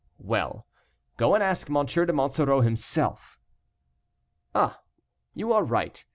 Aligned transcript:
"Well! 0.23 0.65
go 1.17 1.35
and 1.35 1.43
ask 1.43 1.69
M. 1.69 1.85
de 1.85 2.11
Monsoreau, 2.11 2.61
himself." 2.61 3.37
"Ah! 4.55 4.79
you 5.35 5.53
are 5.53 5.63
right. 5.63 6.03